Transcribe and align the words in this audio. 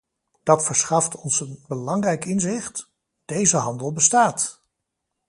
Dat 0.43 0.65
verschaft 0.65 1.15
ons 1.15 1.39
een 1.39 1.63
belangrijk 1.67 2.25
inzicht: 2.25 2.89
deze 3.25 3.57
handel 3.57 3.93
bestaat! 3.93 4.61